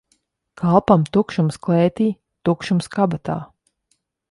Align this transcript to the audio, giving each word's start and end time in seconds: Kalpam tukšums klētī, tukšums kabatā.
Kalpam 0.61 1.03
tukšums 1.17 1.59
klētī, 1.67 2.09
tukšums 2.51 2.91
kabatā. 2.99 3.39